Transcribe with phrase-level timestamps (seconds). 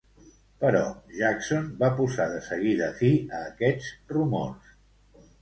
[0.61, 0.79] Però
[1.17, 4.75] Jackson va posar de seguida fi a aquests rumors.